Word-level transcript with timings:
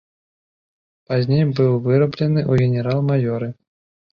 Пазней 1.11 1.43
быў 1.59 1.71
выраблены 1.89 2.39
ў 2.51 2.65
генерал-маёры. 2.65 3.47